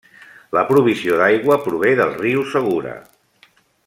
La 0.57 0.61
provisió 0.69 1.19
d'aigua 1.19 1.57
prové 1.67 1.93
del 2.01 2.17
riu 2.23 2.41
Segura. 2.55 2.95